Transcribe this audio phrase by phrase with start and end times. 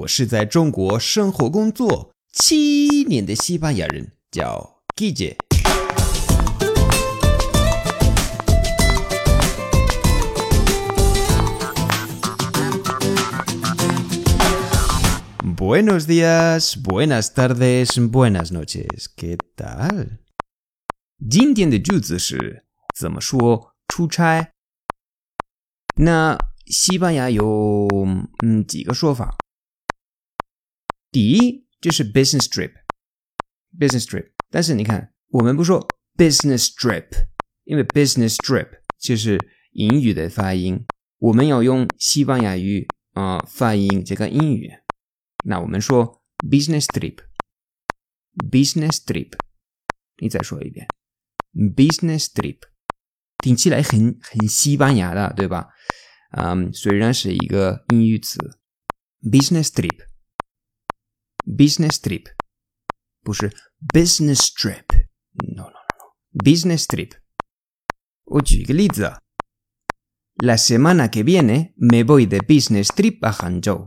[0.00, 5.36] 我是在中国生活工作七年的西班牙人，叫 Gigi。
[15.56, 19.06] Buenos días, buenas tardes, buenas noches.
[19.14, 20.18] ¿Qué tal?
[21.28, 22.64] 今天的句子是
[22.96, 24.52] 怎么说出差？
[25.96, 27.86] 那西班牙有
[28.42, 29.36] 嗯几个说法。
[31.10, 34.30] 第一就是 business trip，business trip。
[34.50, 37.08] 但是你看，我们不说 business trip，
[37.64, 38.68] 因为 business trip
[38.98, 39.38] 就是
[39.72, 40.84] 英语的发音，
[41.18, 44.70] 我们要用西班牙语啊、呃、发音这个英语。
[45.44, 49.32] 那我们说 business trip，business trip。
[50.18, 50.86] 你再说一遍
[51.74, 52.58] ，business trip，
[53.38, 55.68] 听起来很很西班牙的，对吧？
[56.36, 58.58] 嗯，虽然是一个英语词
[59.22, 60.09] ，business trip。
[61.44, 62.28] Business Trip.
[63.78, 64.92] Business Trip.
[65.54, 66.16] No, no, no.
[66.30, 67.14] Business Trip.
[68.24, 69.18] Uchiglitza.
[70.42, 73.86] La semana que viene me voy de Business Trip a Hangzhou.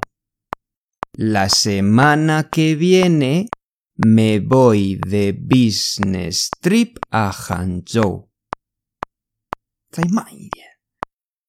[1.13, 3.47] La semana que viene
[3.95, 8.31] me voy de Business Trip a Hangzhou.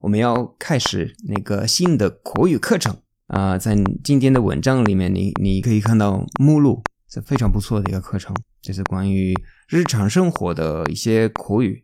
[0.00, 2.92] 我们要开始那个新的口语课程
[3.28, 9.34] 啊、呃，在今天的文章里面你，你你可以看到目录，是非常不错的一个课程，这是关于
[9.68, 11.82] 日常生活的一些口语。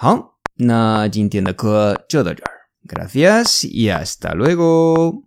[0.00, 2.50] 好，那今天的课就到这儿
[2.86, 5.25] ，Gracias y hasta luego。